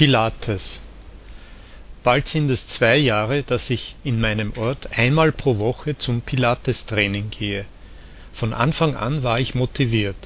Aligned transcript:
Pilates 0.00 0.80
Bald 2.02 2.26
sind 2.28 2.50
es 2.50 2.66
zwei 2.68 2.96
Jahre, 2.96 3.42
dass 3.42 3.68
ich 3.68 3.96
in 4.02 4.18
meinem 4.18 4.54
Ort 4.56 4.88
einmal 4.96 5.30
pro 5.30 5.58
Woche 5.58 5.94
zum 5.94 6.22
Pilates-Training 6.22 7.28
gehe. 7.28 7.66
Von 8.32 8.54
Anfang 8.54 8.96
an 8.96 9.22
war 9.22 9.40
ich 9.40 9.54
motiviert. 9.54 10.16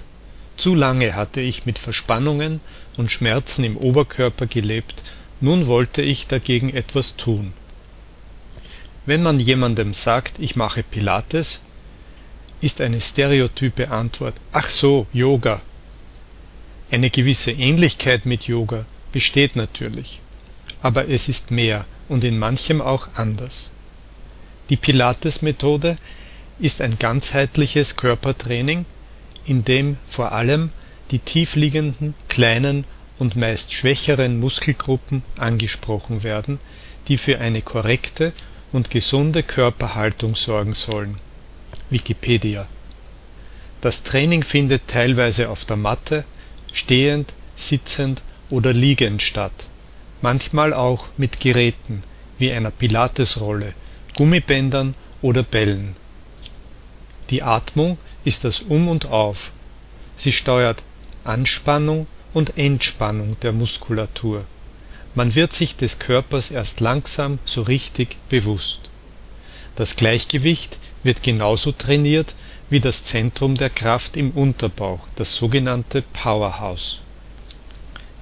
Zu 0.59 0.77
lange 0.77 1.17
hatte 1.17 1.41
ich 1.41 1.67
mit 1.67 1.81
Verspannungen 1.81 2.61
und 2.97 3.11
Schmerzen 3.11 3.65
im 3.65 3.77
Oberkörper 3.77 4.47
gelebt, 4.47 4.95
nun 5.41 5.67
wollte 5.67 6.03
ich 6.03 6.29
dagegen 6.29 6.73
etwas 6.73 7.17
tun. 7.17 7.53
Wenn 9.07 9.25
man 9.25 9.41
jemandem 9.41 9.93
sagt, 9.93 10.35
ich 10.39 10.55
mache 10.55 10.85
Pilates, 10.85 11.61
ist 12.61 12.81
eine 12.81 13.01
stereotype 13.01 13.91
Antwort 13.91 14.37
ach 14.53 14.69
so, 14.69 15.09
Yoga. 15.13 15.63
Eine 16.93 17.11
gewisse 17.11 17.51
Ähnlichkeit 17.51 18.25
mit 18.25 18.47
Yoga 18.47 18.87
besteht 19.15 19.57
natürlich 19.57 20.21
aber 20.85 21.09
es 21.09 21.29
ist 21.29 21.51
mehr 21.51 21.87
und 22.11 22.25
in 22.25 22.39
manchem 22.39 22.83
auch 22.83 23.09
anders. 23.15 23.73
Die 24.69 24.77
Pilates-Methode 24.77 25.97
ist 26.59 26.83
ein 26.83 26.99
ganzheitliches 26.99 27.97
Körpertraining, 27.97 28.85
in 29.47 29.65
dem 29.65 29.97
vor 30.11 30.33
allem 30.33 30.73
die 31.11 31.21
tiefliegenden, 31.21 32.15
kleinen 32.29 32.85
und 33.19 33.35
meist 33.35 33.73
schwächeren 33.73 34.39
Muskelgruppen 34.39 35.23
angesprochen 35.39 36.23
werden, 36.23 36.59
die 37.09 37.17
für 37.17 37.39
eine 37.39 37.63
korrekte 37.63 38.35
und 38.71 38.91
gesunde 38.91 39.43
Körperhaltung 39.43 40.37
sorgen 40.37 40.75
sollen. 40.75 41.17
Wikipedia 41.89 42.67
Das 43.81 44.03
Training 44.03 44.43
findet 44.43 44.87
teilweise 44.89 45.49
auf 45.49 45.65
der 45.65 45.77
Matte, 45.77 46.25
stehend, 46.75 47.33
sitzend 47.57 48.21
oder 48.51 48.73
liegend 48.73 49.23
statt 49.23 49.53
manchmal 50.25 50.73
auch 50.73 51.05
mit 51.19 51.39
Geräten 51.39 52.03
wie 52.39 52.51
einer 52.51 52.71
Pilatesrolle, 52.71 53.75
Gummibändern 54.17 54.95
oder 55.21 55.43
Bällen. 55.43 55.97
Die 57.29 57.43
Atmung 57.43 57.99
ist 58.25 58.43
das 58.43 58.61
Um 58.61 58.89
und 58.89 59.05
Auf, 59.05 59.53
sie 60.17 60.33
steuert 60.33 60.83
Anspannung 61.25 62.07
und 62.33 62.57
Entspannung 62.57 63.37
der 63.43 63.53
Muskulatur, 63.53 64.47
man 65.15 65.35
wird 65.35 65.53
sich 65.53 65.77
des 65.77 65.99
Körpers 65.99 66.51
erst 66.51 66.81
langsam 66.81 67.39
so 67.45 67.61
richtig 67.63 68.17
bewusst. 68.31 68.81
Das 69.77 69.95
Gleichgewicht 69.95 70.79
wird 71.03 71.23
genauso 71.23 71.71
trainiert 71.71 72.35
wie 72.71 72.81
das 72.81 73.05
Zentrum 73.05 73.57
der 73.57 73.71
Kraft 73.71 74.17
im 74.17 74.31
Unterbauch, 74.31 75.07
das 75.17 75.37
sogenannte 75.37 76.01
Powerhouse 76.01 77.01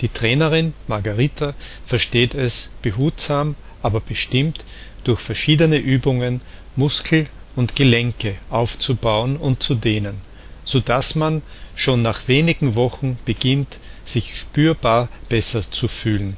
die 0.02 0.08
Trainerin 0.08 0.74
Margarita 0.88 1.54
versteht 1.86 2.34
es, 2.34 2.70
behutsam, 2.82 3.54
aber 3.82 4.00
bestimmt 4.00 4.64
durch 5.04 5.20
verschiedene 5.20 5.78
Übungen 5.78 6.40
Muskel 6.76 7.28
und 7.54 7.76
Gelenke 7.76 8.36
aufzubauen 8.50 9.36
und 9.36 9.62
zu 9.62 9.76
dehnen, 9.76 10.20
so 10.64 10.80
dass 10.80 11.14
man 11.14 11.42
schon 11.76 12.02
nach 12.02 12.26
wenigen 12.28 12.74
Wochen 12.74 13.18
beginnt, 13.24 13.78
sich 14.04 14.34
spürbar 14.36 15.08
besser 15.28 15.62
zu 15.62 15.86
fühlen. 15.86 16.36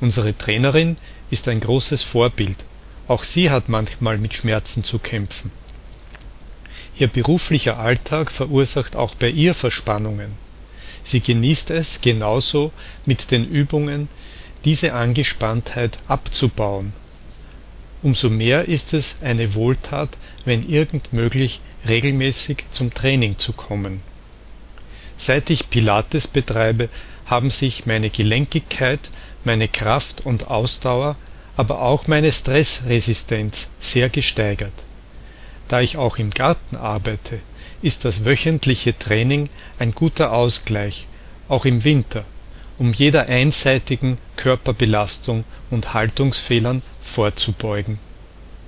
Unsere 0.00 0.36
Trainerin 0.36 0.98
ist 1.30 1.48
ein 1.48 1.60
großes 1.60 2.04
Vorbild, 2.04 2.58
auch 3.08 3.24
sie 3.24 3.50
hat 3.50 3.68
manchmal 3.68 4.18
mit 4.18 4.34
Schmerzen 4.34 4.84
zu 4.84 4.98
kämpfen. 4.98 5.50
Ihr 6.98 7.08
beruflicher 7.08 7.78
Alltag 7.78 8.30
verursacht 8.30 8.94
auch 8.94 9.14
bei 9.16 9.30
ihr 9.30 9.54
Verspannungen 9.54 10.45
Sie 11.06 11.20
genießt 11.20 11.70
es 11.70 12.00
genauso 12.00 12.72
mit 13.04 13.30
den 13.30 13.46
Übungen, 13.48 14.08
diese 14.64 14.92
Angespanntheit 14.92 15.98
abzubauen. 16.08 16.92
Umso 18.02 18.28
mehr 18.28 18.66
ist 18.66 18.92
es 18.92 19.16
eine 19.22 19.54
Wohltat, 19.54 20.10
wenn 20.44 20.68
irgend 20.68 21.12
möglich 21.12 21.60
regelmäßig 21.86 22.64
zum 22.72 22.92
Training 22.92 23.38
zu 23.38 23.52
kommen. 23.52 24.00
Seit 25.18 25.48
ich 25.50 25.70
Pilates 25.70 26.26
betreibe, 26.28 26.88
haben 27.24 27.50
sich 27.50 27.86
meine 27.86 28.10
Gelenkigkeit, 28.10 29.00
meine 29.44 29.68
Kraft 29.68 30.26
und 30.26 30.48
Ausdauer, 30.48 31.16
aber 31.56 31.80
auch 31.82 32.06
meine 32.06 32.32
Stressresistenz 32.32 33.70
sehr 33.80 34.08
gesteigert. 34.08 34.74
Da 35.68 35.80
ich 35.80 35.96
auch 35.96 36.16
im 36.18 36.30
Garten 36.30 36.76
arbeite 36.76 37.40
ist 37.82 38.04
das 38.04 38.24
wöchentliche 38.24 38.98
Training 38.98 39.48
ein 39.78 39.92
guter 39.92 40.32
Ausgleich, 40.32 41.06
auch 41.48 41.64
im 41.64 41.84
Winter, 41.84 42.24
um 42.78 42.92
jeder 42.92 43.26
einseitigen 43.26 44.18
Körperbelastung 44.36 45.44
und 45.70 45.94
Haltungsfehlern 45.94 46.82
vorzubeugen 47.14 47.98